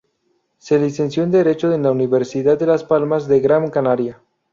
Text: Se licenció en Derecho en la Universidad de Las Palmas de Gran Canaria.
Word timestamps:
Se 0.57 0.79
licenció 0.79 1.21
en 1.21 1.29
Derecho 1.29 1.71
en 1.71 1.83
la 1.83 1.91
Universidad 1.91 2.57
de 2.57 2.65
Las 2.65 2.83
Palmas 2.83 3.27
de 3.27 3.39
Gran 3.39 3.69
Canaria. 3.69 4.19